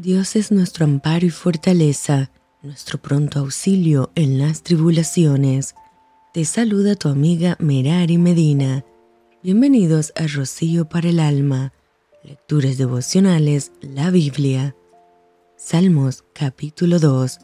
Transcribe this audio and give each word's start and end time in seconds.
Dios 0.00 0.36
es 0.36 0.52
nuestro 0.52 0.84
amparo 0.84 1.26
y 1.26 1.30
fortaleza, 1.30 2.30
nuestro 2.62 3.02
pronto 3.02 3.40
auxilio 3.40 4.12
en 4.14 4.38
las 4.38 4.62
tribulaciones. 4.62 5.74
Te 6.32 6.44
saluda 6.44 6.94
tu 6.94 7.08
amiga 7.08 7.56
Merari 7.58 8.16
Medina. 8.16 8.84
Bienvenidos 9.42 10.12
a 10.14 10.28
Rocío 10.28 10.88
para 10.88 11.08
el 11.08 11.18
Alma, 11.18 11.72
Lecturas 12.22 12.78
Devocionales, 12.78 13.72
la 13.80 14.12
Biblia. 14.12 14.76
Salmos 15.56 16.22
capítulo 16.32 17.00
2. 17.00 17.40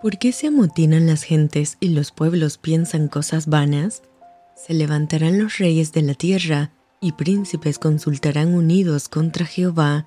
¿Por 0.00 0.18
qué 0.18 0.30
se 0.30 0.46
amotinan 0.46 1.08
las 1.08 1.24
gentes 1.24 1.78
y 1.80 1.88
los 1.88 2.12
pueblos 2.12 2.58
piensan 2.58 3.08
cosas 3.08 3.48
vanas? 3.48 4.02
Se 4.54 4.72
levantarán 4.72 5.40
los 5.40 5.58
reyes 5.58 5.90
de 5.90 6.02
la 6.02 6.14
tierra 6.14 6.70
y 7.00 7.10
príncipes 7.10 7.80
consultarán 7.80 8.54
unidos 8.54 9.08
contra 9.08 9.46
Jehová 9.46 10.06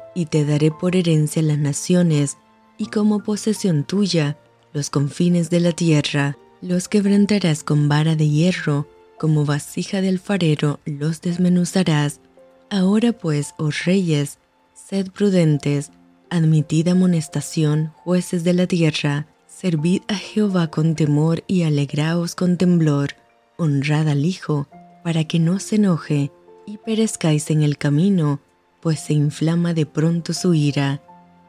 y 0.13 0.25
te 0.25 0.45
daré 0.45 0.71
por 0.71 0.95
herencia 0.95 1.41
las 1.41 1.57
naciones 1.57 2.37
y 2.77 2.87
como 2.87 3.23
posesión 3.23 3.83
tuya 3.83 4.37
los 4.73 4.89
confines 4.89 5.49
de 5.49 5.59
la 5.59 5.71
tierra. 5.71 6.37
Los 6.61 6.87
quebrantarás 6.87 7.63
con 7.63 7.89
vara 7.89 8.15
de 8.15 8.29
hierro, 8.29 8.87
como 9.17 9.45
vasija 9.45 10.01
de 10.01 10.09
alfarero 10.09 10.79
los 10.85 11.21
desmenuzarás. 11.21 12.21
Ahora 12.69 13.11
pues, 13.11 13.53
oh 13.57 13.69
reyes, 13.85 14.39
sed 14.73 15.11
prudentes, 15.11 15.91
admitid 16.29 16.87
amonestación, 16.87 17.93
jueces 17.95 18.43
de 18.43 18.53
la 18.53 18.67
tierra, 18.67 19.27
servid 19.47 20.01
a 20.07 20.15
Jehová 20.15 20.67
con 20.67 20.95
temor 20.95 21.43
y 21.47 21.63
alegraos 21.63 22.35
con 22.35 22.57
temblor, 22.57 23.15
honrad 23.57 24.07
al 24.07 24.25
Hijo, 24.25 24.67
para 25.03 25.25
que 25.25 25.39
no 25.39 25.59
se 25.59 25.75
enoje 25.75 26.31
y 26.65 26.77
perezcáis 26.77 27.51
en 27.51 27.63
el 27.63 27.77
camino, 27.77 28.39
pues 28.81 28.99
se 28.99 29.13
inflama 29.13 29.73
de 29.73 29.85
pronto 29.85 30.33
su 30.33 30.53
ira. 30.53 31.01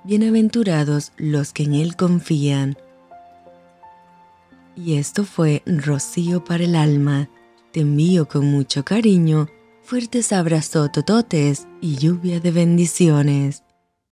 Bienaventurados 0.04 1.12
los 1.16 1.52
que 1.52 1.64
en 1.64 1.74
Él 1.74 1.96
confían. 1.96 2.76
Y 4.76 4.96
esto 4.96 5.24
fue 5.24 5.62
Rocío 5.66 6.44
para 6.44 6.64
el 6.64 6.76
alma. 6.76 7.28
Te 7.72 7.80
envío 7.80 8.28
con 8.28 8.46
mucho 8.46 8.84
cariño, 8.84 9.48
fuertes 9.82 10.32
abrazos 10.32 10.92
tototes 10.92 11.66
y 11.80 11.96
lluvia 11.96 12.40
de 12.40 12.50
bendiciones. 12.50 13.62